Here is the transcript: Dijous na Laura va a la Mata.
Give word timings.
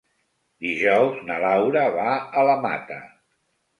Dijous 0.67 1.21
na 1.29 1.37
Laura 1.45 1.85
va 1.99 2.17
a 2.43 2.47
la 2.51 2.57
Mata. 2.67 2.99